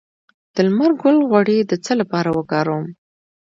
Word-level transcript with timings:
د 0.53 0.55
لمر 0.67 0.91
ګل 1.01 1.17
غوړي 1.29 1.57
د 1.65 1.73
څه 1.85 1.91
لپاره 2.01 2.29
وکاروم؟ 2.37 2.85